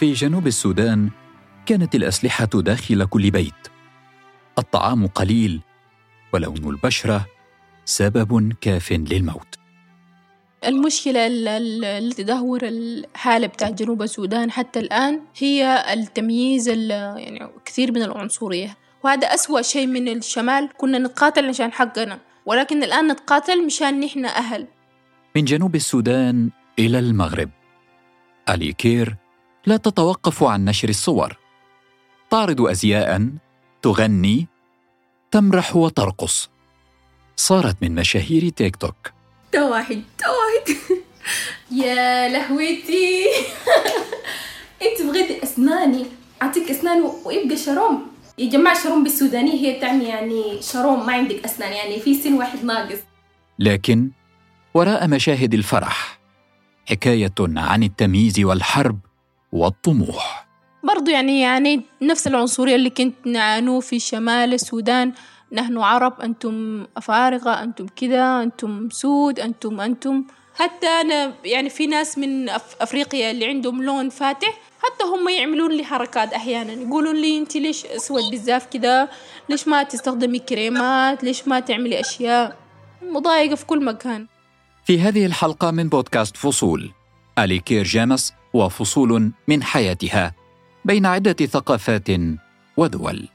في 0.00 0.12
جنوب 0.12 0.46
السودان 0.46 1.10
كانت 1.66 1.94
الأسلحة 1.94 2.48
داخل 2.54 3.04
كل 3.04 3.30
بيت. 3.30 3.68
الطعام 4.58 5.06
قليل 5.06 5.60
ولون 6.32 6.68
البشرة 6.68 7.26
سبب 7.84 8.52
كاف 8.60 8.92
للموت. 8.92 9.54
المشكلة 10.66 11.26
اللي 11.26 12.14
تدهور 12.14 12.60
الحالة 12.62 13.46
بتاع 13.46 13.70
جنوب 13.70 14.02
السودان 14.02 14.50
حتى 14.50 14.80
الآن 14.80 15.20
هي 15.38 15.84
التمييز 15.92 16.68
يعني 16.68 17.50
كثير 17.64 17.92
من 17.92 18.02
العنصرية. 18.02 18.76
وهذا 19.04 19.26
أسوأ 19.26 19.62
شيء 19.62 19.86
من 19.86 20.08
الشمال. 20.08 20.68
كنا 20.76 20.98
نتقاتل 20.98 21.48
عشان 21.48 21.72
حقنا 21.72 22.18
ولكن 22.46 22.82
الآن 22.82 23.12
نتقاتل 23.12 23.66
مشان 23.66 24.00
نحن 24.00 24.24
أهل. 24.24 24.66
من 25.36 25.44
جنوب 25.44 25.74
السودان 25.74 26.50
إلى 26.78 26.98
المغرب. 26.98 27.50
ألي 28.48 28.72
كير 28.72 29.16
لا 29.66 29.76
تتوقف 29.76 30.42
عن 30.44 30.64
نشر 30.64 30.88
الصور. 30.88 31.36
تعرض 32.30 32.60
أزياء 32.60 33.28
تغني 33.82 34.46
تمرح 35.30 35.76
وترقص. 35.76 36.50
صارت 37.36 37.76
من 37.82 37.94
مشاهير 37.94 38.48
تيك 38.48 38.76
توك. 38.76 39.12
تو 39.52 39.70
واحد 39.70 40.02
تو 40.18 40.26
واحد. 40.26 40.78
يا 41.82 42.28
لهوتي. 42.28 43.24
انت 44.82 45.02
بغيتي 45.06 45.42
أسناني. 45.42 46.06
أعطيك 46.42 46.70
أسنان 46.70 47.02
ويبقى 47.24 47.56
شروم 47.56 48.06
يا 48.38 48.50
جماعة 48.50 48.82
شروم 48.82 49.04
بالسودانية 49.04 49.52
هي 49.52 49.80
تعني 49.80 50.04
يعني 50.08 50.62
شروم 50.62 51.06
ما 51.06 51.12
عندك 51.12 51.44
أسنان 51.44 51.72
يعني 51.72 52.00
في 52.00 52.14
سن 52.14 52.32
واحد 52.34 52.64
ناقص. 52.64 52.98
لكن 53.58 54.10
وراء 54.74 55.08
مشاهد 55.08 55.54
الفرح 55.54 56.20
حكاية 56.86 57.34
عن 57.40 57.82
التمييز 57.82 58.40
والحرب. 58.40 58.98
والطموح. 59.52 60.46
برضو 60.82 61.10
يعني 61.10 61.40
يعني 61.40 61.82
نفس 62.02 62.26
العنصرية 62.26 62.74
اللي 62.74 62.90
كنت 62.90 63.14
نعانوه 63.26 63.80
في 63.80 63.98
شمال 63.98 64.54
السودان. 64.54 65.12
نحن 65.52 65.78
عرب 65.78 66.20
أنتم 66.20 66.86
أفارقة 66.96 67.62
أنتم 67.62 67.86
كذا 67.96 68.42
أنتم 68.42 68.88
سود 68.90 69.40
أنتم 69.40 69.80
أنتم. 69.80 70.24
حتى 70.54 70.86
أنا 70.86 71.32
يعني 71.44 71.70
في 71.70 71.86
ناس 71.86 72.18
من 72.18 72.48
أفريقيا 72.80 73.30
اللي 73.30 73.46
عندهم 73.46 73.82
لون 73.82 74.08
فاتح 74.08 74.58
حتى 74.82 75.04
هم 75.04 75.28
يعملون 75.28 75.72
لي 75.72 75.84
حركات 75.84 76.32
أحيانا. 76.32 76.72
يقولون 76.72 77.16
لي 77.16 77.38
أنت 77.38 77.56
ليش 77.56 77.86
أسود 77.86 78.22
بزاف 78.32 78.66
كذا 78.66 79.08
ليش 79.48 79.68
ما 79.68 79.82
تستخدمي 79.82 80.38
كريمات؟ 80.38 81.24
ليش 81.24 81.48
ما 81.48 81.60
تعملي 81.60 82.00
أشياء؟ 82.00 82.56
مضايقة 83.02 83.54
في 83.54 83.66
كل 83.66 83.84
مكان. 83.84 84.26
في 84.84 85.00
هذه 85.00 85.26
الحلقة 85.26 85.70
من 85.70 85.88
بودكاست 85.88 86.36
فصول. 86.36 86.90
ألي 87.38 87.58
كير 87.58 87.84
جامس 87.84 88.32
وفصول 88.54 89.32
من 89.48 89.62
حياتها 89.62 90.34
بين 90.84 91.06
عدة 91.06 91.46
ثقافات 91.46 92.08
ودول. 92.76 93.28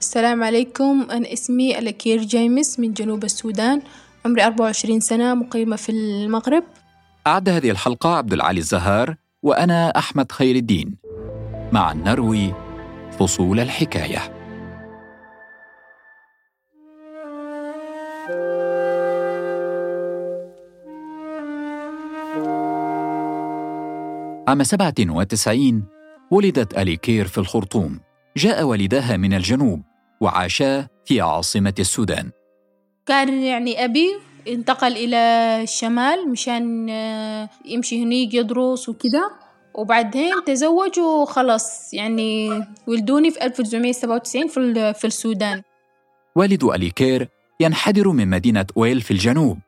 السلام 0.00 0.44
عليكم 0.44 1.06
أنا 1.10 1.32
اسمي 1.32 1.78
ألكير 1.78 2.22
جيمس 2.22 2.80
من 2.80 2.92
جنوب 2.92 3.24
السودان 3.24 3.82
عمري 4.24 4.44
24 4.44 5.00
سنة 5.00 5.34
مقيمة 5.34 5.76
في 5.76 5.92
المغرب. 5.92 6.64
أعد 7.26 7.48
هذه 7.48 7.70
الحلقة 7.70 8.16
عبد 8.16 8.32
العالي 8.32 8.60
الزهار 8.60 9.14
وأنا 9.42 9.98
أحمد 9.98 10.32
خير 10.32 10.56
الدين. 10.56 10.96
مع 11.72 11.92
نروي 11.92 12.54
فصول 13.18 13.60
الحكاية. 13.60 14.31
عام 24.48 24.62
97 24.62 25.84
ولدت 26.30 26.78
ألي 26.78 26.96
كير 26.96 27.26
في 27.26 27.38
الخرطوم. 27.38 28.00
جاء 28.36 28.62
والداها 28.62 29.16
من 29.16 29.34
الجنوب 29.34 29.82
وعاشا 30.20 30.86
في 31.04 31.20
عاصمة 31.20 31.74
السودان. 31.78 32.30
كان 33.06 33.42
يعني 33.42 33.84
أبي 33.84 34.06
انتقل 34.48 34.92
إلى 34.92 35.16
الشمال 35.62 36.30
مشان 36.30 36.90
آه، 36.90 37.48
يمشي 37.64 38.02
هنيك 38.02 38.34
يدرس 38.34 38.88
وكده 38.88 39.30
وبعدين 39.74 40.32
تزوج 40.46 41.00
وخلص 41.00 41.94
يعني 41.94 42.48
ولدوني 42.86 43.30
في 43.30 43.44
1997 43.44 44.48
في, 44.48 44.94
في 44.94 45.06
السودان. 45.06 45.62
والد 46.36 46.64
ألي 46.64 46.90
كير 46.90 47.28
ينحدر 47.60 48.08
من 48.08 48.28
مدينة 48.28 48.66
أويل 48.76 49.00
في 49.00 49.10
الجنوب. 49.10 49.58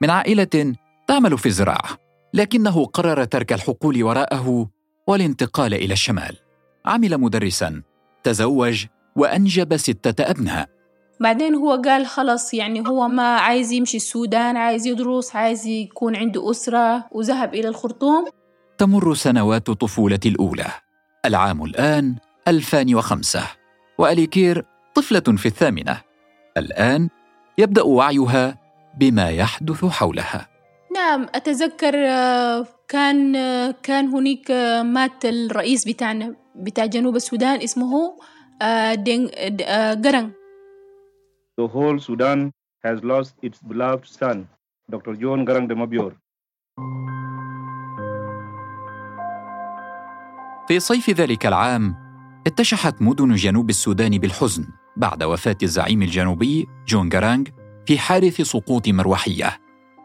من 0.00 0.10
عائلة 0.10 0.74
تعمل 1.08 1.38
في 1.38 1.46
الزراعة. 1.46 2.01
لكنه 2.34 2.84
قرر 2.84 3.24
ترك 3.24 3.52
الحقول 3.52 4.02
وراءه 4.02 4.68
والانتقال 5.06 5.74
إلى 5.74 5.92
الشمال. 5.92 6.36
عمل 6.86 7.18
مدرسا 7.18 7.82
تزوج 8.22 8.86
وأنجب 9.16 9.76
ستة 9.76 10.30
أبناء. 10.30 10.68
بعدين 11.20 11.54
هو 11.54 11.82
قال 11.84 12.06
خلص 12.06 12.54
يعني 12.54 12.88
هو 12.88 13.08
ما 13.08 13.36
عايز 13.36 13.72
يمشي 13.72 13.96
السودان 13.96 14.56
عايز 14.56 14.86
يدرس 14.86 15.36
عايز 15.36 15.66
يكون 15.66 16.16
عنده 16.16 16.50
أسرة 16.50 17.04
وذهب 17.12 17.54
إلى 17.54 17.68
الخرطوم. 17.68 18.24
تمر 18.78 19.14
سنوات 19.14 19.70
طفولتي 19.70 20.28
الأولى. 20.28 20.66
العام 21.24 21.64
الآن 21.64 22.16
2005 22.48 23.42
وأليكير 23.98 24.64
طفلة 24.94 25.36
في 25.36 25.46
الثامنة. 25.46 26.00
الآن 26.56 27.08
يبدأ 27.58 27.82
وعيها 27.82 28.58
بما 28.98 29.30
يحدث 29.30 29.84
حولها. 29.84 30.51
نعم 30.94 31.26
أتذكر 31.34 31.94
آه، 31.96 32.66
كان 32.88 33.36
آه، 33.36 33.74
كان 33.82 34.08
هناك 34.08 34.50
آه، 34.50 34.82
مات 34.82 35.24
الرئيس 35.24 35.88
بتاعنا 35.88 36.36
بتاع 36.56 36.86
جنوب 36.86 37.16
السودان 37.16 37.60
اسمه 37.60 38.16
دين 38.94 39.28
قرن 40.04 40.32
The 41.60 41.68
whole 41.68 41.98
Sudan 42.00 42.50
has 42.84 42.98
lost 43.04 43.32
its 43.42 43.58
beloved 43.70 44.06
son, 44.06 44.48
Dr. 44.92 45.14
John 45.22 45.44
Garang 45.44 45.66
de 45.68 45.74
Mabior. 45.74 46.12
في 50.68 50.80
صيف 50.80 51.10
ذلك 51.10 51.46
العام 51.46 51.94
اتشحت 52.46 53.02
مدن 53.02 53.34
جنوب 53.34 53.70
السودان 53.70 54.18
بالحزن 54.18 54.64
بعد 54.96 55.22
وفاة 55.22 55.56
الزعيم 55.62 56.02
الجنوبي 56.02 56.66
جون 56.88 57.08
جارانج 57.08 57.48
في 57.86 57.98
حادث 57.98 58.40
سقوط 58.40 58.88
مروحية 58.88 59.61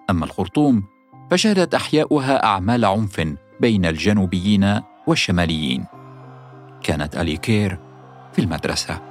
أما 0.10 0.26
الخرطوم 0.26 0.84
فشهدت 1.32 1.74
أحياؤها 1.74 2.44
أعمال 2.44 2.86
عنف 2.86 3.22
بين 3.60 3.86
الجنوبيين 3.86 4.82
والشماليين. 5.08 5.86
كانت 6.84 7.18
ألي 7.18 7.38
كير 7.38 7.80
في 8.34 8.42
المدرسة. 8.42 9.02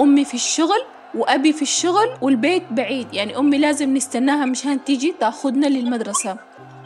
أمي 0.00 0.24
في 0.24 0.34
الشغل 0.34 0.82
وأبي 1.14 1.52
في 1.52 1.62
الشغل 1.62 2.08
والبيت 2.20 2.62
بعيد. 2.70 3.14
يعني 3.14 3.38
أمي 3.38 3.58
لازم 3.58 3.94
نستناها 3.94 4.44
مشان 4.44 4.84
تيجي 4.84 5.14
تاخدنا 5.20 5.66
للمدرسة. 5.66 6.36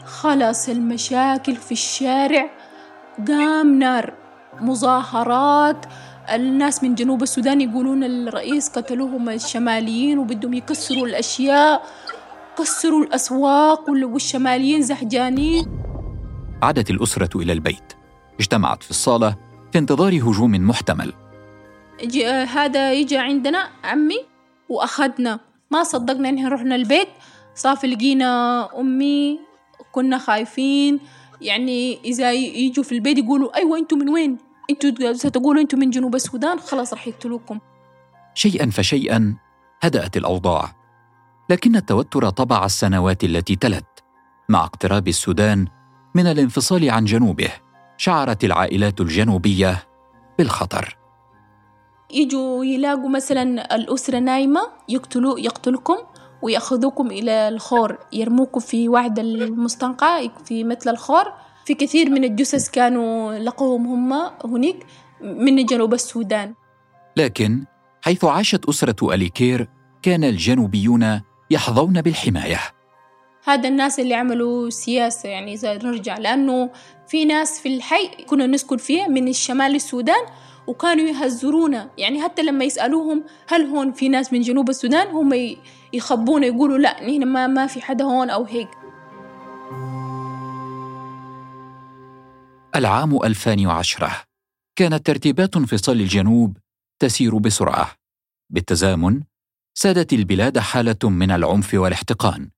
خلاص 0.05 0.69
المشاكل 0.69 1.55
في 1.55 1.71
الشارع 1.71 2.49
قام 3.27 3.79
نار 3.79 4.13
مظاهرات 4.61 5.85
الناس 6.31 6.83
من 6.83 6.95
جنوب 6.95 7.23
السودان 7.23 7.61
يقولون 7.61 8.03
الرئيس 8.03 8.69
قتلوهم 8.69 9.29
الشماليين 9.29 10.19
وبدهم 10.19 10.53
يكسروا 10.53 11.07
الأشياء 11.07 11.83
كسروا 12.59 13.03
الأسواق 13.03 13.89
والشماليين 13.89 14.81
زحجانين. 14.81 15.65
عادت 16.63 16.89
الأسرة 16.89 17.41
إلى 17.41 17.53
البيت. 17.53 17.93
اجتمعت 18.39 18.83
في 18.83 18.89
الصالة 18.89 19.35
في 19.71 19.79
انتظار 19.79 20.13
هجوم 20.13 20.51
محتمل. 20.51 21.13
هذا 22.47 22.93
يجي 22.93 23.17
عندنا 23.17 23.67
عمي 23.83 24.19
وأخذنا. 24.69 25.39
ما 25.71 25.83
صدقنا 25.83 26.29
إنه 26.29 26.49
رحنا 26.49 26.75
البيت. 26.75 27.07
صافي 27.55 27.87
لقينا 27.87 28.69
أمي 28.79 29.39
كنا 29.91 30.17
خايفين. 30.17 30.99
يعني 31.41 31.99
إذا 32.05 32.31
يجوا 32.33 32.83
في 32.83 32.91
البيت 32.91 33.17
يقولوا 33.17 33.57
أيوة 33.57 33.77
أنتوا 33.77 33.97
من 33.97 34.09
وين؟ 34.09 34.37
أنتوا 34.69 35.13
ستقولوا 35.13 35.61
أنتوا 35.61 35.79
من 35.79 35.89
جنوب 35.89 36.15
السودان 36.15 36.59
خلاص 36.59 36.93
رح 36.93 37.07
يقتلوكم. 37.07 37.59
شيئا 38.33 38.69
فشيئا 38.69 39.35
هدأت 39.81 40.17
الأوضاع 40.17 40.75
لكن 41.49 41.75
التوتر 41.75 42.29
طبع 42.29 42.65
السنوات 42.65 43.23
التي 43.23 43.55
تلت 43.55 44.03
مع 44.49 44.63
اقتراب 44.63 45.07
السودان 45.07 45.67
من 46.15 46.27
الانفصال 46.27 46.89
عن 46.89 47.05
جنوبه 47.05 47.49
شعرت 47.97 48.43
العائلات 48.43 49.01
الجنوبية 49.01 49.83
بالخطر. 50.37 50.97
يجوا 52.11 52.65
يلاقوا 52.65 53.09
مثلا 53.09 53.75
الأسرة 53.75 54.19
نايمة 54.19 54.61
يقتلوا 54.89 55.39
يقتلكم 55.39 55.97
ويأخذوكم 56.41 57.07
إلى 57.07 57.47
الخور 57.47 57.97
يرموكم 58.13 58.59
في 58.59 58.89
وعد 58.89 59.19
المستنقع 59.19 60.27
في 60.45 60.63
مثل 60.63 60.89
الخور 60.89 61.33
في 61.67 61.73
كثير 61.73 62.09
من 62.09 62.23
الجثث 62.23 62.69
كانوا 62.69 63.33
لقوهم 63.33 63.87
هم 63.87 64.31
هناك 64.45 64.75
من 65.21 65.65
جنوب 65.65 65.93
السودان. 65.93 66.53
لكن 67.17 67.65
حيث 68.01 68.25
عاشت 68.25 68.65
أسرة 68.69 69.13
أليكير 69.13 69.69
كان 70.01 70.23
الجنوبيون 70.23 71.21
يحظون 71.51 72.01
بالحماية. 72.01 72.59
هذا 73.43 73.69
الناس 73.69 73.99
اللي 73.99 74.15
عملوا 74.15 74.69
سياسة 74.69 75.29
يعني 75.29 75.53
إذا 75.53 75.73
نرجع 75.73 76.17
لأنه 76.17 76.69
في 77.07 77.25
ناس 77.25 77.59
في 77.59 77.75
الحي 77.75 78.07
كنا 78.07 78.47
نسكن 78.47 78.77
فيه 78.77 79.07
من 79.07 79.27
الشمال 79.27 79.75
السودان 79.75 80.25
وكانوا 80.67 81.05
يهزرونا 81.05 81.89
يعني 81.97 82.23
حتى 82.23 82.41
لما 82.41 82.65
يسألوهم 82.65 83.23
هل 83.47 83.65
هون 83.65 83.91
في 83.91 84.09
ناس 84.09 84.33
من 84.33 84.41
جنوب 84.41 84.69
السودان 84.69 85.07
هم 85.07 85.55
يخبونا 85.93 86.47
يقولوا 86.47 86.77
لا 86.77 87.03
نحن 87.03 87.23
ما, 87.23 87.47
ما 87.47 87.67
في 87.67 87.81
حدا 87.81 88.05
هون 88.05 88.29
أو 88.29 88.43
هيك. 88.43 88.69
العام 92.77 93.23
2010 93.23 94.23
كانت 94.77 95.05
ترتيبات 95.05 95.55
انفصال 95.55 96.01
الجنوب 96.01 96.57
تسير 97.01 97.37
بسرعة. 97.37 97.91
بالتزامن 98.53 99.21
سادت 99.77 100.13
البلاد 100.13 100.59
حالة 100.59 101.09
من 101.09 101.31
العنف 101.31 101.73
والاحتقان. 101.73 102.49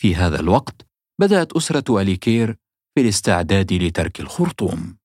في 0.00 0.14
هذا 0.14 0.40
الوقت 0.40 0.86
بدأت 1.20 1.52
أسرة 1.52 2.00
أليكير 2.00 2.56
في 2.94 3.02
الاستعداد 3.02 3.72
لترك 3.72 4.20
الخرطوم. 4.20 4.96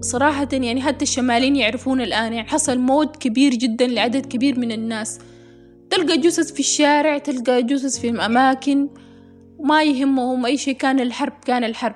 صراحة 0.00 0.48
يعني 0.52 0.82
حتى 0.82 1.02
الشمالين 1.02 1.56
يعرفون 1.56 2.00
الآن 2.00 2.32
يعني 2.32 2.48
حصل 2.48 2.78
موت 2.78 3.16
كبير 3.16 3.54
جدا 3.54 3.86
لعدد 3.86 4.26
كبير 4.26 4.58
من 4.58 4.72
الناس. 4.72 5.18
تلقى 5.90 6.18
جثث 6.18 6.52
في 6.52 6.60
الشارع 6.60 7.18
تلقى 7.18 7.62
جثث 7.62 8.00
في 8.00 8.10
أماكن. 8.10 8.88
ما 9.64 9.82
يهمهم 9.82 10.46
أي 10.46 10.56
شيء 10.56 10.74
كان 10.74 11.00
الحرب 11.00 11.32
كان 11.44 11.64
الحرب. 11.64 11.94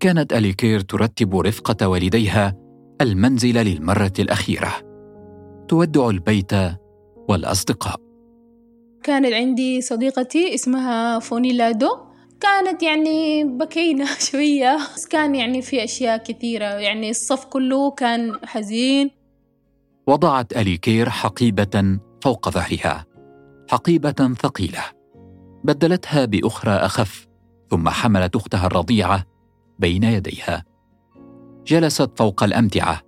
كانت 0.00 0.32
أليكير 0.32 0.80
ترتب 0.80 1.36
رفقة 1.36 1.88
والديها 1.88 2.54
المنزل 3.00 3.54
للمرة 3.64 4.12
الأخيرة. 4.18 4.72
تودع 5.68 6.10
البيت 6.10 6.52
والأصدقاء. 7.28 7.96
كانت 9.02 9.32
عندي 9.32 9.80
صديقتي 9.80 10.54
اسمها 10.54 11.18
فونيلادو. 11.18 11.88
كانت 12.40 12.82
يعني 12.82 13.44
بكينا 13.44 14.04
شوية. 14.30 14.76
بس 14.94 15.06
كان 15.06 15.34
يعني 15.34 15.62
في 15.62 15.84
أشياء 15.84 16.16
كثيرة. 16.16 16.64
يعني 16.64 17.10
الصف 17.10 17.44
كله 17.44 17.90
كان 17.90 18.32
حزين. 18.44 19.10
وضعت 20.06 20.56
أليكير 20.56 21.10
حقيبة 21.10 21.98
فوق 22.24 22.48
ظهرها. 22.48 23.06
حقيبة 23.70 24.34
ثقيلة. 24.42 25.01
بدلتها 25.64 26.24
بأخرى 26.24 26.72
أخف 26.72 27.28
ثم 27.70 27.88
حملت 27.88 28.36
أختها 28.36 28.66
الرضيعة 28.66 29.26
بين 29.78 30.02
يديها. 30.02 30.64
جلست 31.66 32.10
فوق 32.16 32.42
الأمتعة 32.42 33.00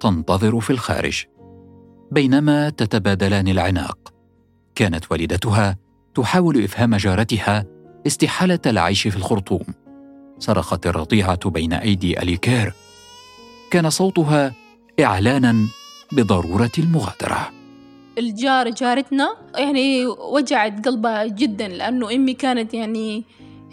تنتظر 0.00 0.60
في 0.60 0.70
الخارج. 0.70 1.24
بينما 2.10 2.70
تتبادلان 2.70 3.48
العناق 3.48 4.14
كانت 4.74 5.12
والدتها 5.12 5.76
تحاول 6.14 6.64
إفهام 6.64 6.96
جارتها 6.96 7.64
استحالة 8.06 8.58
العيش 8.66 9.08
في 9.08 9.16
الخرطوم. 9.16 9.64
صرخت 10.38 10.86
الرضيعة 10.86 11.50
بين 11.50 11.72
أيدي 11.72 12.22
أليكير. 12.22 12.74
كان 13.70 13.90
صوتها 13.90 14.52
إعلانا 15.00 15.66
بضرورة 16.12 16.70
المغادرة. 16.78 17.63
الجار 18.18 18.70
جارتنا 18.70 19.36
يعني 19.56 20.06
وجعت 20.06 20.88
قلبها 20.88 21.26
جدا 21.26 21.68
لأنه 21.68 22.14
أمي 22.14 22.34
كانت 22.34 22.74
يعني 22.74 23.24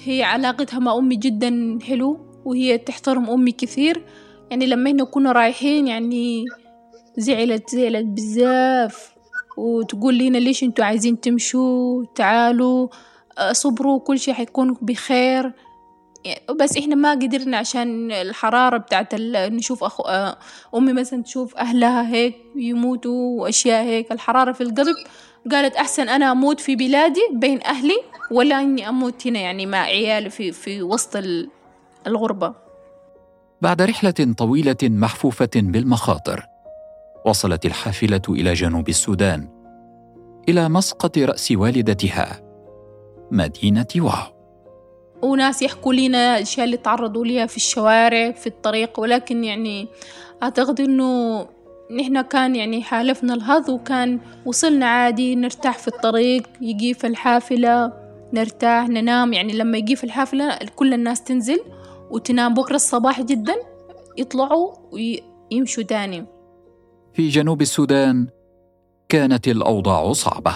هي 0.04 0.24
علاقتها 0.24 0.80
مع 0.80 0.98
أمي 0.98 1.16
جدا 1.16 1.80
حلو 1.82 2.20
وهي 2.46 2.78
تحترم 2.78 3.30
أمي 3.30 3.52
كثير. 3.52 4.06
يعني 4.52 4.66
لما 4.66 4.90
إحنا 4.90 5.04
كنا 5.04 5.32
رايحين 5.32 5.88
يعني 5.88 6.46
زعلت 7.18 7.70
زعلت 7.70 8.06
بزاف. 8.06 9.16
وتقول 9.58 10.18
لنا 10.18 10.38
ليش 10.38 10.64
أنتوا 10.64 10.86
عايزين 10.86 11.20
تمشوا؟ 11.20 12.06
تعالوا 12.16 12.88
صبروا 13.52 14.00
كل 14.00 14.20
شيء 14.20 14.34
حيكون 14.34 14.78
بخير. 14.82 15.54
بس 16.60 16.78
إحنا 16.78 16.96
ما 16.96 17.12
قدرنا 17.12 17.58
عشان 17.58 18.12
الحرارة 18.12 18.78
بتاعت 18.78 19.16
نشوف 19.16 19.84
أخو 19.84 20.04
أمي 20.76 20.94
مثلا 20.94 21.24
تشوف 21.24 21.56
أهلها 21.56 22.08
هيك 22.14 22.36
يموتوا 22.56 23.42
وأشياء 23.42 23.84
هيك. 23.84 24.12
الحرارة 24.12 24.52
في 24.52 24.62
القلب 24.62 24.96
قالت 25.52 25.76
أحسن 25.76 26.10
أنا 26.10 26.32
أموت 26.32 26.60
في 26.60 26.76
بلادي 26.76 27.22
بين 27.34 27.64
أهلي 27.64 27.98
ولا 28.32 28.62
إني 28.62 28.90
أموت 28.90 29.28
هنا 29.28 29.40
يعني 29.40 29.66
مع 29.66 29.78
عيالي 29.78 30.30
في 30.30 30.52
في 30.52 30.82
وسط 30.82 31.24
الغربة. 32.08 32.54
بعد 33.62 33.82
رحلة 33.82 34.34
طويلة 34.38 34.78
محفوفة 34.84 35.50
بالمخاطر 35.56 36.46
وصلت 37.26 37.66
الحافلة 37.66 38.22
إلى 38.30 38.54
جنوب 38.54 38.90
السودان 38.90 39.50
إلى 40.50 40.70
مسقط 40.70 41.18
رأس 41.18 41.52
والدتها 41.52 42.42
مدينة 43.32 43.88
واو. 43.96 44.41
وناس 45.22 45.62
يحكوا 45.62 45.94
لنا 45.94 46.38
الأشياء 46.38 46.66
اللي 46.66 46.78
تعرضوا 46.78 47.26
لها 47.26 47.46
في 47.46 47.58
الشوارع 47.58 48.32
في 48.32 48.48
الطريق 48.48 49.00
ولكن 49.00 49.44
يعني 49.44 49.88
أعتقد 50.44 50.82
إنه 50.82 51.42
نحن 51.92 52.22
كان 52.22 52.56
يعني 52.56 52.84
حالفنا 52.84 53.34
الهض 53.34 53.70
وكان 53.70 54.20
وصلنا 54.46 54.86
عادي 54.86 55.36
نرتاح 55.36 55.78
في 55.78 55.88
الطريق 55.88 56.48
يجي 56.62 56.94
الحافلة 57.08 57.94
نرتاح 58.34 58.90
ننام. 58.90 59.34
يعني 59.34 59.54
لما 59.54 59.78
يجي 59.78 59.96
في 59.96 60.04
الحافلة 60.04 60.60
كل 60.76 60.94
الناس 60.94 61.24
تنزل 61.24 61.60
وتنام. 62.12 62.54
بكرة 62.54 62.76
الصباح 62.76 63.22
جدا 63.22 63.56
يطلعوا 64.18 64.74
ويمشوا 64.92 65.84
تاني. 65.84 66.26
في 67.14 67.28
جنوب 67.28 67.62
السودان 67.62 68.28
كانت 69.10 69.48
الأوضاع 69.48 70.14
صعبة. 70.14 70.54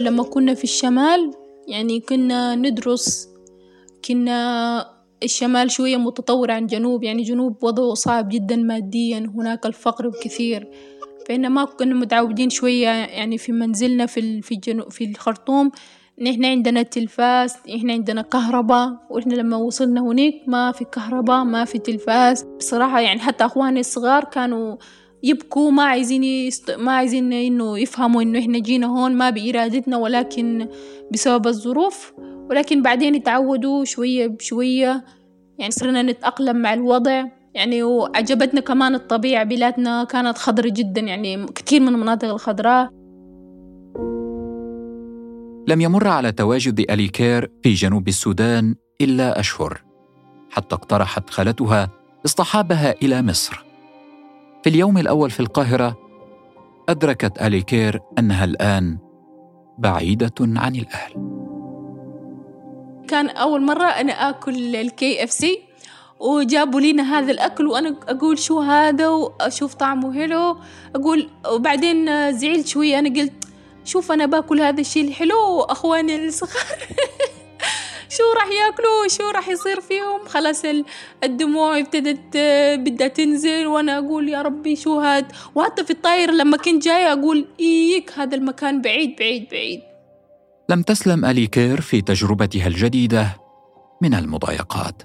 لما 0.00 0.22
كنا 0.22 0.54
في 0.54 0.64
الشمال 0.64 1.30
يعني 1.68 2.00
كنا 2.00 2.54
ندرس 2.54 3.28
كنا 4.04 5.02
الشمال 5.22 5.70
شوية 5.70 5.96
متطور 5.96 6.50
عن 6.50 6.66
جنوب 6.66 7.04
يعني 7.04 7.22
جنوب 7.22 7.64
وضعه 7.64 7.94
صعب 7.94 8.28
جدا 8.28 8.56
ماديا 8.56 9.18
هناك 9.18 9.66
الفقر 9.66 10.10
كثير. 10.22 10.68
فإن 11.28 11.50
ما 11.50 11.64
كنا 11.64 11.94
متعودين 11.94 12.50
شوية 12.50 12.88
يعني 12.88 13.38
في 13.38 13.52
منزلنا 13.52 14.06
في 14.06 14.42
في 14.42 14.54
الجنوب 14.54 14.90
في 14.90 15.04
الخرطوم 15.04 15.70
نحن 16.22 16.44
عندنا 16.44 16.82
تلفاز 16.82 17.54
إحنا 17.76 17.92
عندنا 17.92 18.22
كهرباء 18.22 19.06
وإحنا 19.10 19.34
لما 19.34 19.56
وصلنا 19.56 20.00
هناك 20.00 20.34
ما 20.46 20.72
في 20.72 20.84
كهرباء 20.84 21.44
ما 21.44 21.64
في 21.64 21.78
تلفاز. 21.78 22.42
بصراحة 22.58 23.00
يعني 23.00 23.20
حتى 23.20 23.44
أخواني 23.44 23.80
الصغار 23.80 24.24
كانوا 24.24 24.76
يبكوا 25.22 25.70
ما 25.70 25.82
عايزين 25.82 26.24
يست... 26.24 26.70
ما 26.70 26.92
عايزين 26.92 27.32
إنه 27.32 27.78
يفهموا 27.78 28.22
إنه 28.22 28.38
إحنا 28.38 28.58
جينا 28.58 28.86
هون 28.86 29.14
ما 29.14 29.30
بإرادتنا 29.30 29.96
ولكن 29.96 30.68
بسبب 31.12 31.46
الظروف 31.46 32.12
ولكن 32.52 32.82
بعدين 32.82 33.14
يتعودوا 33.14 33.84
شوية 33.84 34.26
بشوية 34.26 35.04
يعني 35.58 35.70
صرنا 35.70 36.02
نتأقلم 36.02 36.56
مع 36.56 36.74
الوضع. 36.74 37.24
يعني 37.54 37.82
وعجبتنا 37.82 38.60
كمان 38.60 38.94
الطبيعة 38.94 39.44
بلادنا 39.44 40.04
كانت 40.04 40.38
خضرة 40.38 40.68
جدا 40.68 41.00
يعني 41.00 41.46
كثير 41.46 41.80
من 41.80 41.88
المناطق 41.88 42.28
الخضراء. 42.28 42.90
لم 45.68 45.80
يمر 45.80 46.08
على 46.08 46.32
تواجد 46.32 46.90
أليكير 46.90 47.50
في 47.62 47.72
جنوب 47.72 48.08
السودان 48.08 48.74
إلا 49.00 49.40
أشهر 49.40 49.82
حتى 50.50 50.74
اقترحت 50.74 51.30
خالتها 51.30 51.90
اصطحابها 52.26 52.94
إلى 53.02 53.22
مصر. 53.22 53.64
في 54.62 54.70
اليوم 54.70 54.98
الأول 54.98 55.30
في 55.30 55.40
القاهرة 55.40 55.98
أدركت 56.88 57.42
أليكير 57.42 58.00
أنها 58.18 58.44
الآن 58.44 58.98
بعيدة 59.78 60.34
عن 60.40 60.76
الأهل. 60.76 61.41
كان 63.12 63.28
أول 63.28 63.62
مرة 63.62 63.84
أنا 63.84 64.30
آكل 64.30 64.76
الكي 64.76 65.24
اف 65.24 65.30
سي 65.30 65.60
وجابوا 66.20 66.80
لنا 66.80 67.18
هذا 67.18 67.32
الأكل 67.32 67.66
وأنا 67.66 67.96
أقول 68.08 68.38
شو 68.38 68.60
هذا 68.60 69.08
وأشوف 69.08 69.74
طعمه 69.74 70.14
حلو 70.14 70.56
أقول 70.96 71.28
وبعدين 71.52 72.06
زعلت 72.32 72.66
شوية 72.66 72.98
أنا 72.98 73.20
قلت 73.20 73.32
شوف 73.84 74.12
أنا 74.12 74.26
باكل 74.26 74.60
هذا 74.60 74.80
الشيء 74.80 75.08
الحلو 75.08 75.50
وأخواني 75.50 76.26
الصغار 76.26 76.78
شو 78.16 78.22
راح 78.36 78.48
ياكلوا؟ 78.50 79.08
شو 79.08 79.30
راح 79.30 79.48
يصير 79.48 79.80
فيهم؟ 79.80 80.24
خلاص 80.26 80.62
الدموع 81.24 81.78
ابتدت 81.78 82.36
بدها 82.78 83.08
تنزل 83.08 83.66
وأنا 83.66 83.98
أقول 83.98 84.28
يا 84.28 84.42
ربي 84.42 84.76
شو 84.76 84.98
هاد؟ 84.98 85.32
وحتى 85.54 85.84
في 85.84 85.90
الطاير 85.90 86.30
لما 86.30 86.56
كنت 86.56 86.84
جاية 86.84 87.12
أقول 87.12 87.46
ايك 87.60 88.12
هذا 88.16 88.34
المكان 88.36 88.80
بعيد 88.80 89.16
بعيد 89.16 89.48
بعيد. 89.50 89.91
لم 90.72 90.82
تسلم 90.82 91.24
أليكير 91.24 91.80
في 91.80 92.00
تجربتها 92.00 92.66
الجديدة 92.66 93.36
من 94.02 94.14
المضايقات. 94.14 95.02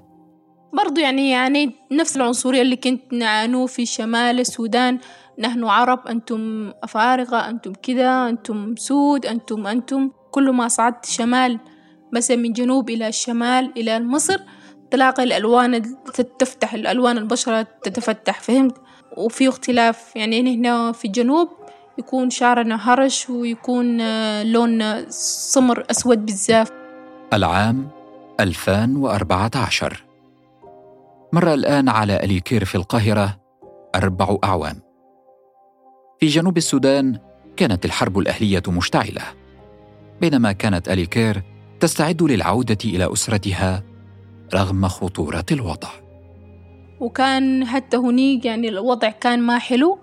برضو 0.72 1.00
يعني 1.00 1.30
يعني 1.30 1.72
نفس 1.92 2.16
العنصرية 2.16 2.62
اللي 2.62 2.76
كنت 2.76 3.12
نعانوه 3.12 3.66
في 3.66 3.86
شمال 3.86 4.40
السودان. 4.40 4.98
نحن 5.38 5.64
عرب 5.64 6.06
أنتم 6.06 6.72
أفارقة 6.82 7.48
أنتم 7.48 7.72
كذا 7.72 8.28
أنتم 8.28 8.76
سود 8.76 9.26
أنتم 9.26 9.66
أنتم. 9.66 10.10
كل 10.30 10.50
ما 10.50 10.68
صعدت 10.68 11.06
شمال 11.06 11.58
مثلا 12.12 12.36
من 12.36 12.52
جنوب 12.52 12.90
إلى 12.90 13.08
الشمال 13.08 13.72
إلى 13.76 14.00
مصر 14.00 14.40
تلاقي 14.90 15.22
الألوان 15.22 15.82
تفتح 16.38 16.74
الألوان 16.74 17.18
البشرة 17.18 17.66
تتفتح 17.82 18.40
فهمت؟ 18.40 18.74
وفي 19.16 19.48
اختلاف 19.48 20.16
يعني 20.16 20.56
هنا 20.56 20.92
في 20.92 21.04
الجنوب 21.04 21.57
يكون 21.98 22.30
شعرنا 22.30 22.92
هرش 22.92 23.30
ويكون 23.30 24.00
آه، 24.00 24.42
لون 24.42 25.10
سمر 25.10 25.84
أسود 25.90 26.26
بالزاف 26.26 26.70
العام 27.32 27.88
2014 28.40 30.04
مر 31.32 31.54
الآن 31.54 31.88
على 31.88 32.16
أليكير 32.16 32.64
في 32.64 32.74
القاهرة 32.74 33.40
أربع 33.94 34.36
أعوام. 34.44 34.80
في 36.20 36.26
جنوب 36.26 36.56
السودان 36.56 37.18
كانت 37.56 37.84
الحرب 37.84 38.18
الأهلية 38.18 38.62
مشتعلة 38.68 39.22
بينما 40.20 40.52
كانت 40.52 40.88
أليكير 40.88 41.42
تستعد 41.80 42.22
للعودة 42.22 42.78
إلى 42.84 43.12
أسرتها 43.12 43.82
رغم 44.54 44.88
خطورة 44.88 45.46
الوضع. 45.52 45.88
وكان 47.00 47.64
حتى 47.66 47.96
هنيك 47.96 48.44
يعني 48.44 48.68
الوضع 48.68 49.10
كان 49.10 49.42
ما 49.42 49.58
حلو 49.58 49.98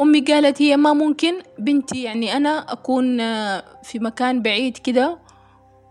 أمي 0.00 0.20
قالت 0.20 0.62
هي 0.62 0.76
ما 0.76 0.92
ممكن. 0.92 1.34
بنتي 1.58 2.02
يعني 2.02 2.36
أنا 2.36 2.72
أكون 2.72 3.20
آه، 3.20 3.64
في 3.82 3.98
مكان 3.98 4.42
بعيد 4.42 4.76
كده 4.76 5.18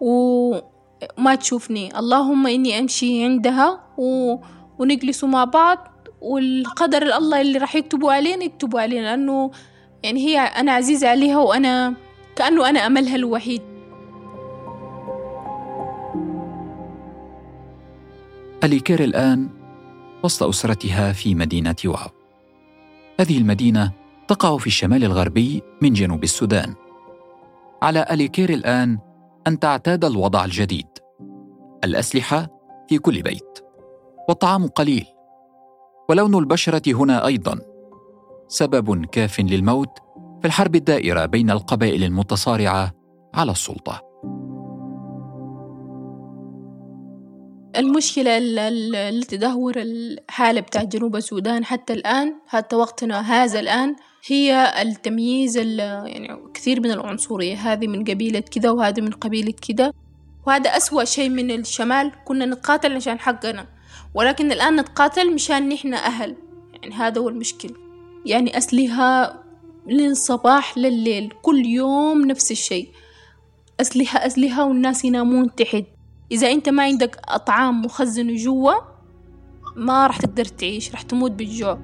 وما 0.01 1.35
تشوفني. 1.35 1.99
اللهم 1.99 2.47
إني 2.47 2.79
أمشي 2.79 3.23
عندها 3.23 3.83
و... 3.97 4.35
ونجلسوا 4.79 5.29
مع 5.29 5.43
بعض 5.43 5.87
والقدر 6.21 7.17
الله 7.17 7.41
اللي 7.41 7.57
راح 7.57 7.75
يكتبوا 7.75 8.11
علينا 8.11 8.43
يكتبوا 8.43 8.81
علينا 8.81 9.01
لأنه 9.01 9.51
يعني 10.03 10.19
هي 10.19 10.39
أنا 10.39 10.71
عزيزة 10.71 11.07
عليها 11.07 11.37
وأنا 11.39 11.93
كأنه 12.35 12.69
أنا 12.69 12.87
أملها 12.87 13.15
الوحيد. 13.15 13.61
أليكير 18.63 19.03
الآن 19.03 19.49
وسط 20.23 20.43
أسرتها 20.43 21.13
في 21.13 21.35
مدينة 21.35 21.75
واو 21.85 22.14
هذه 23.19 23.37
المدينة 23.37 23.91
تقع 24.27 24.57
في 24.57 24.67
الشمال 24.67 25.03
الغربي 25.03 25.61
من 25.81 25.93
جنوب 25.93 26.23
السودان. 26.23 26.75
على 27.81 28.05
أليكير 28.11 28.49
الآن 28.49 28.99
أن 29.47 29.59
تعتاد 29.59 30.05
الوضع 30.05 30.45
الجديد. 30.45 30.87
الأسلحة 31.83 32.47
في 32.89 32.97
كل 32.97 33.21
بيت. 33.21 33.59
والطعام 34.29 34.67
قليل. 34.67 35.05
ولون 36.09 36.35
البشرة 36.35 36.81
هنا 36.87 37.25
أيضا. 37.25 37.59
سبب 38.47 39.05
كاف 39.05 39.39
للموت 39.39 39.99
في 40.41 40.47
الحرب 40.47 40.75
الدائرة 40.75 41.25
بين 41.25 41.51
القبائل 41.51 42.03
المتصارعة 42.03 42.91
على 43.33 43.51
السلطة. 43.51 44.01
المشكلة 47.79 48.37
التي 48.37 49.37
تدهور 49.37 49.73
الحالة 49.77 50.61
بتاع 50.61 50.83
جنوب 50.83 51.15
السودان 51.15 51.65
حتى 51.65 51.93
الآن 51.93 52.35
حتى 52.47 52.75
وقتنا 52.75 53.21
هذا 53.21 53.59
الآن 53.59 53.95
هي 54.27 54.81
التمييز 54.81 55.57
يعني 55.57 56.37
كثير 56.53 56.81
من 56.81 56.91
العنصرية. 56.91 57.55
هذه 57.55 57.87
من 57.87 58.03
قبيلة 58.03 58.39
كذا 58.39 58.69
وهذه 58.69 59.01
من 59.01 59.11
قبيلة 59.11 59.53
كذا. 59.67 59.91
وهذا 60.47 60.69
أسوأ 60.69 61.03
شيء 61.03 61.29
من 61.29 61.51
الشمال. 61.51 62.11
كنا 62.25 62.45
نتقاتل 62.45 62.95
عشان 62.95 63.19
حقنا 63.19 63.67
ولكن 64.13 64.51
الآن 64.51 64.75
نتقاتل 64.79 65.33
مشان 65.33 65.69
نحن 65.69 65.93
أهل. 65.93 66.35
يعني 66.73 66.95
هذا 66.95 67.21
هو 67.21 67.29
المشكل. 67.29 67.69
يعني 68.25 68.57
أسلحة 68.57 69.43
من 69.85 70.05
الصباح 70.05 70.77
لليل 70.77 71.33
كل 71.41 71.65
يوم 71.65 72.25
نفس 72.25 72.51
الشيء. 72.51 72.89
أسلحة 73.81 74.25
أسلحة 74.25 74.65
والناس 74.65 75.05
ينامون 75.05 75.55
تحت. 75.55 75.83
إذا 76.31 76.51
أنت 76.51 76.69
ما 76.69 76.83
عندك 76.83 77.17
أطعام 77.27 77.81
مخزنة 77.81 78.35
جوا 78.35 78.73
ما 79.75 80.07
راح 80.07 80.17
تقدر 80.17 80.45
تعيش 80.45 80.91
راح 80.91 81.01
تموت 81.01 81.31
بالجوع. 81.31 81.79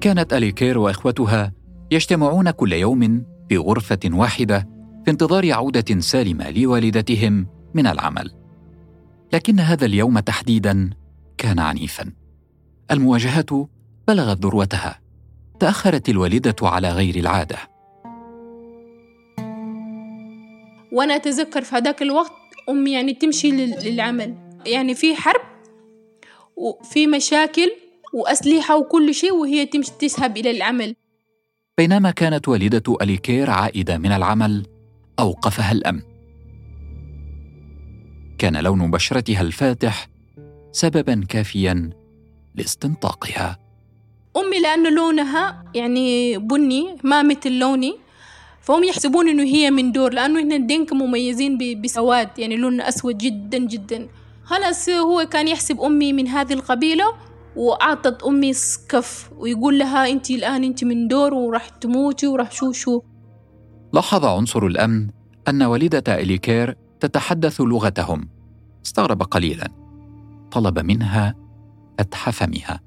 كانت 0.00 0.32
أليكير 0.32 0.78
وإخوتها 0.78 1.52
يجتمعون 1.90 2.50
كل 2.50 2.72
يوم 2.72 3.24
في 3.48 3.56
غرفة 3.56 3.98
واحدة 4.04 4.68
في 5.04 5.10
انتظار 5.10 5.52
عودة 5.52 6.00
سالمة 6.00 6.50
لوالدتهم 6.50 7.46
من 7.74 7.86
العمل. 7.86 8.34
لكن 9.32 9.60
هذا 9.60 9.86
اليوم 9.86 10.18
تحديدا 10.18 10.90
كان 11.38 11.58
عنيفا. 11.58 12.12
المواجهات 12.90 13.50
بلغت 14.08 14.44
ذروتها. 14.44 15.00
تأخرت 15.60 16.08
الوالدة 16.08 16.56
على 16.62 16.90
غير 16.90 17.16
العادة. 17.16 17.75
وأنا 20.96 21.16
اتذكر 21.16 21.62
في 21.62 21.76
هذاك 21.76 22.02
الوقت 22.02 22.32
امي 22.68 22.92
يعني 22.92 23.14
تمشي 23.14 23.50
للعمل. 23.50 24.34
يعني 24.66 24.94
في 24.94 25.14
حرب 25.14 25.40
وفي 26.56 27.06
مشاكل 27.06 27.70
وأسلحة 28.14 28.76
وكل 28.76 29.14
شيء 29.14 29.34
وهي 29.34 29.66
تمشي 29.66 29.90
تذهب 29.98 30.36
إلى 30.36 30.50
العمل. 30.50 30.96
بينما 31.78 32.10
كانت 32.10 32.48
والدة 32.48 32.96
أليكير 33.02 33.50
عائدة 33.50 33.98
من 33.98 34.12
العمل 34.12 34.66
أوقفها 35.18 35.72
الأمن. 35.72 36.02
كان 38.38 38.56
لون 38.56 38.90
بشرتها 38.90 39.40
الفاتح 39.40 40.08
سببا 40.72 41.24
كافيا 41.28 41.90
لاستنطاقها. 42.54 43.58
أمي 44.36 44.60
لأنه 44.60 44.90
لونها 44.90 45.64
يعني 45.74 46.38
بني 46.38 46.96
ما 47.04 47.22
مثل 47.22 47.52
لوني. 47.52 48.05
فهم 48.66 48.84
يحسبون 48.84 49.28
إنه 49.28 49.42
هي 49.42 49.70
من 49.70 49.92
دور 49.92 50.12
لأنه 50.12 50.40
إحنا 50.40 50.56
الدنك 50.56 50.92
مميزين 50.92 51.58
بسواد 51.82 52.38
يعني 52.38 52.56
لوننا 52.56 52.88
أسود 52.88 53.18
جدا 53.18 53.58
جدا. 53.58 54.08
خلاص 54.44 54.88
هو 54.88 55.26
كان 55.30 55.48
يحسب 55.48 55.80
أمي 55.80 56.12
من 56.12 56.28
هذه 56.28 56.52
القبيلة 56.52 57.04
وأعطت 57.56 58.22
أمي 58.22 58.52
سكف 58.52 59.30
ويقول 59.38 59.78
لها 59.78 60.10
أنت 60.10 60.30
الآن 60.30 60.64
أنت 60.64 60.84
من 60.84 61.08
دور 61.08 61.34
وراح 61.34 61.68
تموتي 61.68 62.26
وراح 62.26 62.52
شو 62.52 62.72
شو. 62.72 63.02
لاحظ 63.92 64.24
عنصر 64.24 64.66
الأمن 64.66 65.10
أن 65.48 65.62
والدة 65.62 66.14
إليكير 66.14 66.76
تتحدث 67.00 67.60
لغتهم. 67.60 68.28
استغرب 68.86 69.22
قليلا. 69.22 69.68
طلب 70.50 70.78
منها 70.78 71.34
فتح 71.98 72.30
فمها 72.30 72.80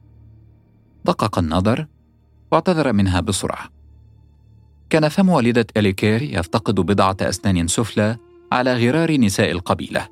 دقق 1.06 1.40
النظر 1.40 1.88
واعتذر 2.52 2.94
منها 2.94 3.20
بسرعة. 3.20 3.79
كان 4.90 5.10
فم 5.10 5.30
والدة 5.30 5.68
اليكير 5.78 6.22
يفتقد 6.22 6.76
بضعة 6.76 7.18
أسنان 7.22 7.68
سفلى 7.68 8.18
على 8.52 8.74
غرار 8.74 9.12
نساء 9.12 9.52
القبيلة. 9.52 10.08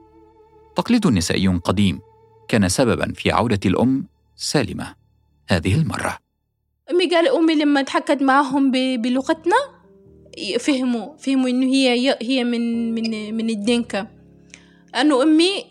تقليد 0.76 1.08
نسائي 1.08 1.48
قديم 1.48 2.00
كان 2.48 2.70
سببا 2.70 3.14
في 3.16 3.32
عودة 3.32 3.60
الأم 3.66 4.08
سالمة. 4.36 4.96
هذه 5.50 5.76
المرة. 5.76 6.18
أمي 6.92 7.10
قال 7.10 7.28
أمي 7.30 7.56
لما 7.56 7.82
تحكت 7.82 8.22
معهم 8.22 8.72
بلغتنا 8.72 9.56
فهموا 10.60 11.18
فهموا 11.18 11.50
إنه 11.50 11.66
هي 11.66 12.18
هي 12.22 12.44
من 12.44 12.94
من 12.96 13.34
من 13.34 13.50
الدنكا 13.50 14.08
انه 15.02 15.24
امي 15.24 15.66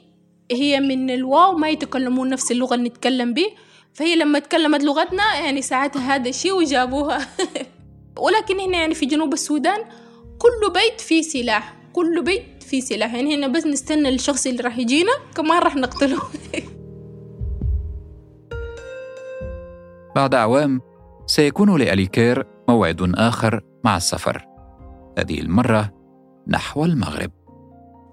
هي 0.50 0.80
من 0.80 1.10
الواو 1.10 1.52
ما 1.52 1.68
يتكلمون 1.68 2.28
نفس 2.28 2.52
اللغة 2.52 2.74
اللي 2.74 2.88
نتكلم 2.88 3.34
به. 3.34 3.46
فهي 3.94 4.16
لما 4.16 4.38
تكلمت 4.38 4.82
لغتنا 4.82 5.34
يعني 5.34 5.62
ساعتها 5.62 6.14
هذا 6.14 6.28
الشيء 6.28 6.52
وجابوها. 6.52 7.28
ولكن 8.18 8.60
هنا 8.60 8.78
يعني 8.78 8.94
في 8.94 9.06
جنوب 9.06 9.32
السودان 9.32 9.84
كل 10.38 10.72
بيت 10.74 11.00
فيه 11.00 11.22
سلاح 11.22 11.76
كل 11.96 12.22
بيت 12.22 12.62
فيه 12.62 12.80
سلاح. 12.80 13.14
يعني 13.14 13.36
هنا 13.36 13.48
بس 13.48 13.66
نستنى 13.66 14.08
الشخص 14.08 14.46
اللي 14.46 14.62
راح 14.62 14.78
يجينا 14.78 15.12
كمان 15.36 15.62
راح 15.62 15.76
نقتله. 15.76 16.22
بعد 20.16 20.34
أعوام 20.34 20.80
سيكون 21.26 21.78
لأليكير 21.78 22.46
موعد 22.68 23.12
آخر 23.14 23.60
مع 23.84 23.96
السفر. 23.96 24.46
هذه 25.18 25.40
المرة 25.40 25.92
نحو 26.48 26.84
المغرب. 26.84 27.30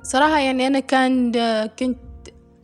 صراحة 0.03 0.39
يعني 0.39 0.67
أنا 0.67 0.79
كان 0.79 1.31
كنت 1.79 1.99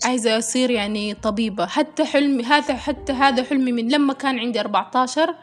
عايزة 0.05 0.37
أصير 0.37 0.69
يعني 0.71 1.13
طبيبة. 1.13 1.65
حتى 1.65 2.05
حلمي 2.05 2.43
هذا 2.43 2.75
حتى 2.75 3.13
هذا 3.13 3.43
حلمي 3.43 3.71
من 3.71 3.91
لما 3.91 4.13
كان 4.13 4.39
عندي 4.39 4.59
14 4.59 5.35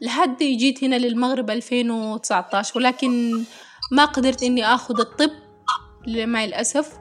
لحد 0.00 0.38
جيت 0.38 0.84
هنا 0.84 0.96
للمغرب 0.96 1.50
2019 1.50 2.78
ولكن 2.78 3.32
ما 3.92 4.04
قدرت 4.04 4.42
إني 4.42 4.64
آخذ 4.64 5.00
الطب 5.00 5.30
مع 6.06 6.44
الأسف 6.44 6.98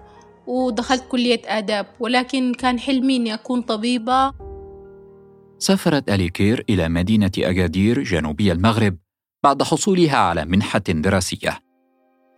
ودخلت 0.48 1.04
كلية 1.10 1.42
آداب 1.46 1.86
ولكن 2.00 2.54
كان 2.54 2.80
حلمي 2.80 3.16
إني 3.16 3.34
أكون 3.34 3.62
طبيبة. 3.62 4.34
سافرت 5.60 6.10
أليكير 6.10 6.66
إلى 6.70 6.90
مدينة 6.90 7.32
أجادير 7.38 8.04
جنوبي 8.04 8.52
المغرب 8.52 8.98
بعد 9.44 9.64
حصولها 9.64 10.18
على 10.18 10.46
منحة 10.46 10.80
دراسية. 10.80 11.60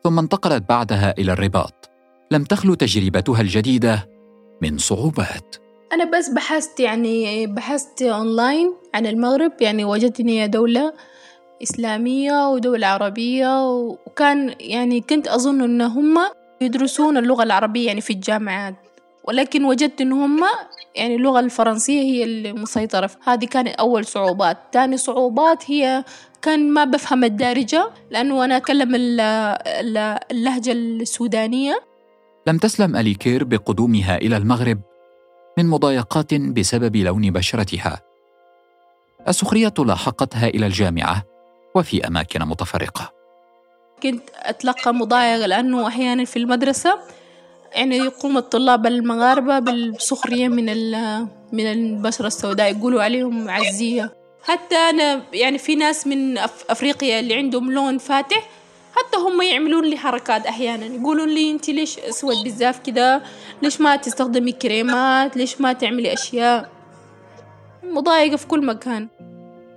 ثم 0.03 0.19
انتقلت 0.19 0.69
بعدها 0.69 1.13
إلى 1.17 1.33
الرباط. 1.33 1.89
لم 2.31 2.43
تخلو 2.43 2.73
تجربتها 2.73 3.41
الجديدة 3.41 4.09
من 4.61 4.77
صعوبات. 4.77 5.68
أنا 5.93 6.05
بس 6.05 6.29
بحثت 6.29 6.79
يعني 6.79 7.47
بحثت 7.47 8.01
أونلاين 8.01 8.73
عن 8.93 9.05
المغرب 9.05 9.51
يعني 9.61 9.85
وجدت 9.85 10.19
إن 10.19 10.27
هي 10.27 10.47
دولة 10.47 10.93
إسلامية 11.63 12.49
ودولة 12.49 12.87
عربية 12.87 13.71
وكان 13.71 14.55
يعني 14.59 15.01
كنت 15.01 15.27
أظن 15.27 15.61
إن 15.61 15.81
هم 15.81 16.17
يدرسون 16.61 17.17
اللغة 17.17 17.43
العربية 17.43 17.87
يعني 17.87 18.01
في 18.01 18.13
الجامعات. 18.13 18.75
ولكن 19.23 19.65
وجدت 19.65 20.01
إن 20.01 20.11
هم 20.11 20.39
يعني 20.95 21.15
اللغة 21.15 21.39
الفرنسية 21.39 22.01
هي 22.01 22.23
المسيطرة 22.23 23.09
هذه 23.23 23.45
كانت 23.45 23.75
أول 23.75 24.05
صعوبات. 24.05 24.57
تاني 24.71 24.97
صعوبات 24.97 25.71
هي 25.71 26.03
كان 26.41 26.71
ما 26.71 26.83
بفهم 26.83 27.23
الدارجة 27.23 27.89
لأنه 28.11 28.45
أنا 28.45 28.57
أتكلم 28.57 28.95
اللهجة 30.31 30.71
السودانية. 30.71 31.79
لم 32.47 32.57
تسلم 32.57 32.95
أليكير 32.95 33.43
بقدومها 33.43 34.17
إلى 34.17 34.37
المغرب. 34.37 34.79
من 35.59 35.67
مضايقات 35.67 36.33
بسبب 36.33 36.95
لون 36.95 37.31
بشرتها. 37.31 38.01
السخرية 39.27 39.73
لاحقتها 39.79 40.47
إلى 40.47 40.65
الجامعة 40.65 41.23
وفي 41.75 42.07
أماكن 42.07 42.41
متفرقة. 42.41 43.13
كنت 44.03 44.23
أتلقى 44.35 44.93
مضايقة 44.93 45.45
لأنه 45.45 45.87
أحيانا 45.87 46.25
في 46.25 46.39
المدرسة 46.39 46.99
يعني 47.71 47.97
يقوم 47.97 48.37
الطلاب 48.37 48.85
المغاربة 48.85 49.59
بالسخرية 49.59 50.47
من 50.47 50.65
من 51.51 51.65
البشرة 51.71 52.27
السوداء 52.27 52.77
يقولوا 52.77 53.03
عليهم 53.03 53.49
عزية. 53.49 54.13
حتى 54.43 54.75
أنا 54.75 55.21
يعني 55.33 55.57
في 55.57 55.75
ناس 55.75 56.07
من 56.07 56.37
أفريقيا 56.69 57.19
اللي 57.19 57.35
عندهم 57.35 57.71
لون 57.71 57.97
فاتح 57.97 58.49
حتى 58.99 59.17
هم 59.17 59.41
يعملون 59.41 59.85
لي 59.85 59.97
حركات 59.97 60.45
أحيانا. 60.45 60.85
يقولون 60.85 61.29
لي 61.29 61.51
أنت 61.51 61.69
ليش 61.69 61.99
أسود 61.99 62.43
بزاف 62.43 62.79
كده 62.79 63.21
ليش 63.61 63.81
ما 63.81 63.95
تستخدمي 63.95 64.51
كريمات؟ 64.51 65.37
ليش 65.37 65.61
ما 65.61 65.73
تعملي 65.73 66.13
أشياء؟ 66.13 66.69
مضايقة 67.83 68.35
في 68.35 68.47
كل 68.47 68.65
مكان. 68.65 69.07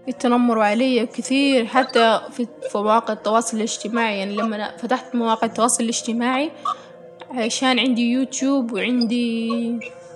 يتنمروا 0.08 0.64
علي 0.64 1.06
كثير 1.06 1.66
حتى 1.66 2.20
في 2.30 2.46
مواقع 2.74 3.12
التواصل 3.12 3.56
الاجتماعي. 3.56 4.18
يعني 4.18 4.36
لما 4.36 4.76
فتحت 4.76 5.14
مواقع 5.14 5.46
التواصل 5.46 5.84
الاجتماعي 5.84 6.50
عشان 7.30 7.78
عندي 7.78 8.02
يوتيوب 8.10 8.72
وعندي 8.72 9.50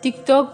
تيك 0.02 0.14
توك 0.26 0.48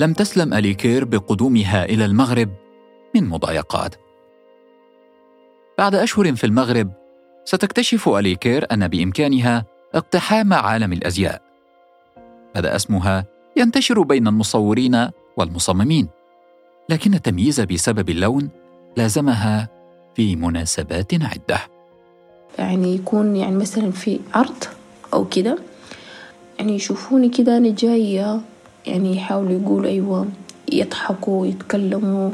لم 0.00 0.12
تسلم 0.12 0.54
أليكير 0.54 1.04
بقدومها 1.04 1.84
إلى 1.84 2.04
المغرب 2.04 2.48
من 3.14 3.28
مضايقات. 3.28 3.94
بعد 5.78 5.94
أشهر 5.94 6.34
في 6.34 6.44
المغرب 6.44 6.92
ستكتشف 7.44 8.08
أليكير 8.08 8.66
أن 8.72 8.88
بإمكانها 8.88 9.64
اقتحام 9.94 10.52
عالم 10.52 10.92
الأزياء. 10.92 11.42
بدأ 12.54 12.76
اسمها 12.76 13.24
ينتشر 13.56 14.02
بين 14.02 14.28
المصورين 14.28 15.08
والمصممين 15.36 16.08
لكن 16.88 17.14
التمييز 17.14 17.60
بسبب 17.60 18.10
اللون 18.10 18.50
لازمها 18.96 19.68
في 20.14 20.36
مناسبات 20.36 21.14
عدة. 21.14 21.58
يعني 22.58 22.94
يكون 22.94 23.36
يعني 23.36 23.56
مثلا 23.56 23.90
في 23.90 24.20
عرض 24.34 24.64
أو 25.14 25.24
كده 25.24 25.58
يعني 26.58 26.74
يشوفوني 26.74 27.28
كده 27.28 27.56
أنا 27.56 27.70
جاية 27.70 28.40
يعني 28.86 29.16
يحاولوا 29.16 29.60
يقولوا 29.60 29.90
أيوة 29.90 30.26
يضحكوا 30.72 31.46
يتكلموا 31.46 32.30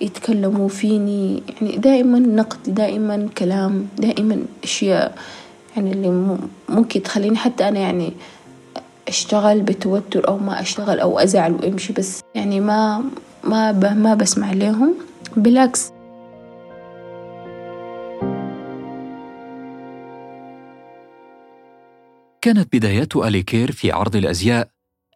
يتكلموا 0.00 0.68
فيني. 0.68 1.42
يعني 1.48 1.76
دائما 1.76 2.18
نقد 2.18 2.74
دائما 2.74 3.28
كلام 3.38 3.86
دائما 3.98 4.42
أشياء 4.64 5.14
يعني 5.76 5.92
اللي 5.92 6.38
ممكن 6.68 7.02
تخليني 7.02 7.36
حتى 7.36 7.68
أنا 7.68 7.80
يعني 7.80 8.12
أشتغل 9.08 9.60
بتوتر 9.60 10.28
أو 10.28 10.38
ما 10.38 10.60
أشتغل 10.60 11.00
أو 11.00 11.18
أزعل 11.18 11.52
وأمشي. 11.52 11.92
بس 11.92 12.20
يعني 12.34 12.60
ما 12.60 13.04
ما 13.44 13.72
ما 13.94 14.14
بسمع 14.14 14.52
لهم. 14.52 14.94
بالعكس. 15.36 15.92
كانت 22.42 22.76
بدايات 22.76 23.16
أليكير 23.16 23.72
في 23.72 23.92
عرض 23.92 24.16
الأزياء 24.16 24.68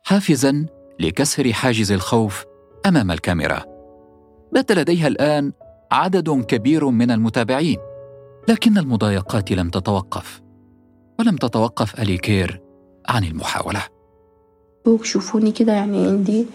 حافزا 0.07 0.67
لكسر 1.01 1.53
حاجز 1.53 1.93
الخوف 1.93 2.45
أمام 2.87 3.11
الكاميرا. 3.11 3.65
بات 4.53 4.73
لديها 4.73 5.09
الآن 5.09 5.53
عدد 5.93 6.31
كبير 6.31 6.89
من 6.89 7.11
المتابعين 7.11 7.79
لكن 8.49 8.79
المضايقات 8.79 9.53
لم 9.53 9.71
تتوقف 9.71 10.43
ولم 11.19 11.37
تتوقف 11.37 12.01
اليكير 12.01 12.61
عن 13.09 13.25
المحاولة. 13.25 13.83
شوفوني 15.03 15.53
كده 15.53 15.73
يعني 15.73 16.07
عندي 16.07 16.47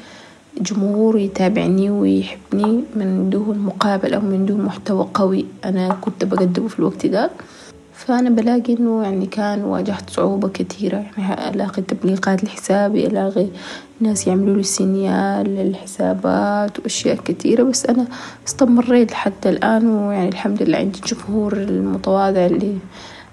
جمهور 0.61 1.17
يتابعني 1.17 1.89
ويحبني 1.89 2.83
من 2.95 3.29
دون 3.29 3.59
مقابل 3.59 4.13
أو 4.13 4.21
من 4.21 4.45
دون 4.45 4.61
محتوى 4.61 5.09
قوي. 5.13 5.45
أنا 5.65 5.93
كنت 5.93 6.25
بقدمه 6.25 6.67
في 6.67 6.79
الوقت 6.79 7.05
ده. 7.05 7.31
فأنا 7.99 8.29
بلاقي 8.29 8.73
إنه 8.73 9.03
يعني 9.03 9.25
كان 9.25 9.63
واجهت 9.63 10.09
صعوبة 10.09 10.49
كثيرة 10.49 11.05
يعني 11.17 11.49
ألاقي 11.49 11.81
تبليغات 11.81 12.43
لحسابي 12.43 13.07
ألاقي 13.07 13.47
ناس 13.99 14.27
يعملوا 14.27 14.55
لي 14.55 14.63
سينيال 14.63 15.55
للحسابات 15.55 16.79
وأشياء 16.79 17.15
كثيرة 17.15 17.63
بس 17.63 17.85
أنا 17.85 18.07
استمريت 18.47 19.11
حتى 19.11 19.49
الآن 19.49 19.87
ويعني 19.87 20.29
الحمد 20.29 20.63
لله 20.63 20.77
عندي 20.77 20.99
الجمهور 20.99 21.53
المتواضع 21.53 22.45
اللي 22.45 22.77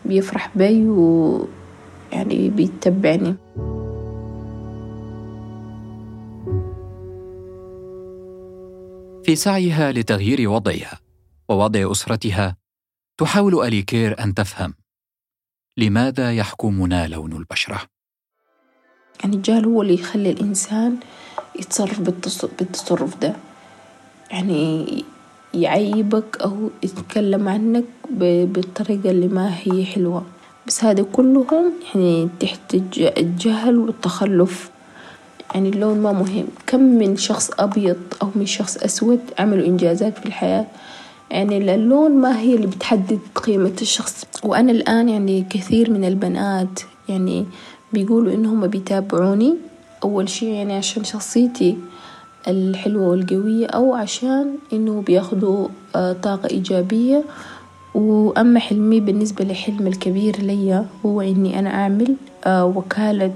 بيفرح 0.05 0.51
بي 0.55 0.89
ويعني 0.89 2.49
بيتبعني. 2.49 3.35
في 9.25 9.37
سعيها 9.37 9.93
لتغيير 9.93 10.49
وضعها 10.49 11.01
ووضع 11.49 11.93
أسرتها 11.93 12.66
تحاول 13.19 13.67
أليكير 13.67 14.21
أن 14.21 14.35
تفهم. 14.35 14.75
لماذا 15.77 16.33
يحكمنا 16.33 17.09
لون 17.09 17.33
البشرة؟ 17.33 17.81
يعني 19.21 19.37
الجهل 19.37 19.65
هو 19.65 19.83
اللي 19.83 19.95
يخلي 19.95 20.31
الإنسان 20.31 20.97
يتصرف 21.59 22.01
بالتصرف 22.59 23.17
ده. 23.17 23.37
يعني 24.31 25.05
يعيبك 25.55 26.41
أو 26.41 26.71
يتكلم 26.83 27.49
عنك 27.49 27.85
بالطريقة 28.11 29.11
اللي 29.11 29.29
ما 29.29 29.55
هي 29.63 29.85
حلوة. 29.85 30.27
بس 30.67 30.85
هذا 30.85 31.03
كلهم 31.03 31.73
يعني 31.95 32.29
تحت 32.41 32.75
الجهل 33.03 33.79
والتخلف. 33.79 34.71
يعني 35.55 35.69
اللون 35.69 36.01
ما 36.01 36.13
مهم. 36.13 36.47
كم 36.67 36.81
من 36.81 37.17
شخص 37.17 37.51
أبيض 37.59 38.15
أو 38.23 38.31
من 38.35 38.47
شخص 38.47 38.77
أسود 38.77 39.21
عملوا 39.39 39.67
إنجازات 39.67 40.19
في 40.19 40.27
الحياة 40.27 40.67
يعني 41.31 41.75
اللون 41.75 42.11
ما 42.11 42.39
هي 42.41 42.55
اللي 42.55 42.67
بتحدد 42.67 43.19
قيمة 43.35 43.73
الشخص. 43.83 44.25
وأنا 44.45 44.73
الآن 44.73 45.09
يعني 45.09 45.47
كثير 45.51 45.91
من 45.91 46.05
البنات 46.05 46.81
يعني 47.09 47.47
بيقولوا 47.93 48.35
إنهم 48.35 48.67
بيتابعوني 48.67 49.55
أول 50.05 50.29
شي 50.29 50.55
يعني 50.55 50.75
عشان 50.77 51.05
شخصيتي 51.05 51.77
الحلوة 52.49 53.09
والقوية 53.09 53.67
أو 53.67 53.95
عشان 53.95 54.55
إنه 54.73 55.03
بياخدوا 55.07 55.69
آه، 55.97 56.13
طاقة 56.13 56.51
إيجابية. 56.51 57.25
وأما 57.95 58.61
حلمي 58.61 59.01
بالنسبة 59.01 59.45
لحلم 59.45 59.87
الكبير 59.87 60.37
ليا 60.43 60.87
هو 61.07 61.21
إني 61.21 61.59
أنا 61.59 61.71
أعمل 61.75 62.17
آه، 62.45 62.65
وكالة 62.65 63.33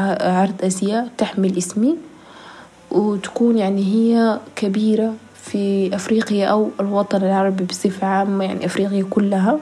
آه، 0.00 0.32
عرض 0.40 0.64
أزياء 0.64 1.08
تحمل 1.18 1.58
اسمي. 1.58 1.96
وتكون 2.90 3.58
يعني 3.58 3.84
هي 3.84 4.40
كبيرة 4.56 5.14
في 5.50 5.94
أفريقيا 5.94 6.46
أو 6.46 6.70
الوطن 6.80 7.22
العربي 7.22 7.64
بصفة 7.64 8.06
عامة 8.06 8.44
يعني 8.44 8.66
أفريقيا 8.66 9.06
كلها 9.10 9.58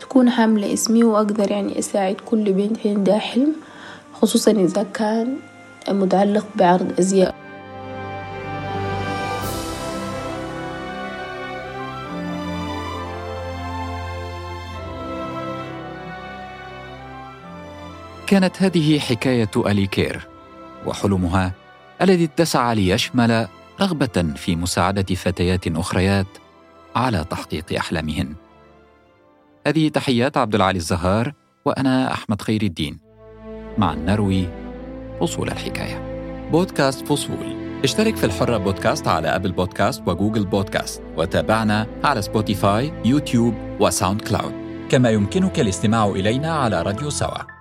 تكون 0.00 0.30
حاملة 0.30 0.72
اسمي 0.72 1.04
وأقدر 1.04 1.50
يعني 1.50 1.78
أساعد 1.78 2.16
كل 2.26 2.52
بنت 2.52 2.86
عندها 2.86 3.18
حلم 3.18 3.52
خصوصا 4.12 4.50
إذا 4.50 4.86
كان 4.94 5.36
متعلق 5.88 6.46
بعرض 6.54 6.92
أزياء. 6.98 7.34
كانت 18.26 18.62
هذه 18.62 18.98
حكاية 18.98 19.50
أليكير 19.56 20.28
وحلمها 20.86 21.52
الذي 22.02 22.24
اتسع 22.24 22.72
ليشمل 22.72 23.48
رغبة 23.82 24.34
في 24.36 24.56
مساعدة 24.56 25.14
فتيات 25.14 25.66
أخريات 25.66 26.26
على 26.96 27.24
تحقيق 27.30 27.64
أحلامهن. 27.78 28.34
هذه 29.66 29.88
تحيات 29.88 30.36
عبد 30.36 30.54
العالي 30.54 30.76
الزهار 30.76 31.32
وأنا 31.64 32.12
أحمد 32.12 32.42
خير 32.42 32.62
الدين. 32.62 32.98
مع 33.78 33.94
نروي 33.94 34.48
فصول 35.20 35.48
الحكاية. 35.48 35.98
بودكاست 36.50 37.06
فصول. 37.06 37.56
اشترك 37.84 38.16
في 38.16 38.26
الحرة 38.26 38.56
بودكاست 38.56 39.08
على 39.08 39.28
أبل 39.28 39.52
بودكاست 39.52 40.02
وجوجل 40.06 40.46
بودكاست 40.46 41.02
وتابعنا 41.16 41.86
على 42.04 42.22
سبوتيفاي 42.22 42.92
يوتيوب 43.04 43.54
وساوند 43.80 44.20
كلاود. 44.20 44.52
كما 44.90 45.10
يمكنك 45.10 45.60
الاستماع 45.60 46.06
إلينا 46.06 46.52
على 46.52 46.82
راديو 46.82 47.10
سوا. 47.10 47.51